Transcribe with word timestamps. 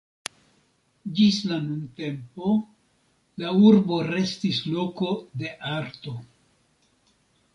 Ĝis 1.17 1.35
la 1.49 1.57
nuntempo 1.65 2.53
la 3.43 3.51
urbo 3.67 3.99
restis 4.07 4.61
loko 4.77 5.13
de 5.43 5.53
arto. 5.73 6.15